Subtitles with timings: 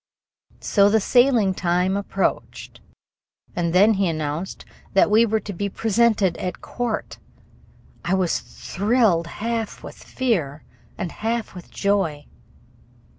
[0.61, 2.81] So the sailing time approached,
[3.55, 7.19] and then he announced that we were to be presented at court!
[8.03, 10.63] I was thrilled half with fear
[10.97, 12.25] and half with joy.